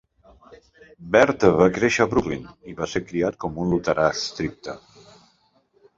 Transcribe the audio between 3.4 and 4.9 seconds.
com un luterà estricte.